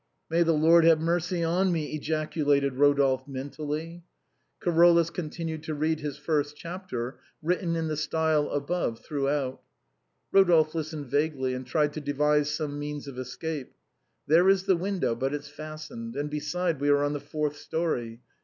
"May 0.31 0.41
the 0.41 0.53
Lord 0.55 0.83
have 0.83 0.99
mercy 0.99 1.43
on 1.43 1.71
me!" 1.71 1.85
ejaculated 1.95 2.73
Eo 2.73 2.91
dolphe 2.95 3.27
mentally. 3.27 4.03
Carolus 4.59 5.11
continued 5.11 5.61
to 5.65 5.75
read 5.75 5.99
his 5.99 6.17
first 6.17 6.57
chapter, 6.57 7.19
written 7.43 7.75
in 7.75 7.87
the 7.87 7.95
style 7.95 8.49
of 8.49 8.65
the 8.65 8.73
above 8.73 9.05
throughout. 9.05 9.61
Eodolphe 10.33 10.73
listened 10.73 11.05
vaguely, 11.05 11.53
and 11.53 11.67
tried 11.67 11.93
to 11.93 12.01
devise 12.01 12.49
some 12.49 12.79
means 12.79 13.07
of 13.07 13.19
escape." 13.19 13.75
There 14.27 14.49
is 14.49 14.63
the 14.63 14.75
window, 14.75 15.13
but 15.13 15.35
it's 15.35 15.49
fastened; 15.49 16.15
and, 16.15 16.31
besides, 16.31 16.79
we 16.79 16.89
are 16.89 17.03
in 17.05 17.13
the 17.13 17.19
fourth 17.19 17.55
story. 17.57 18.21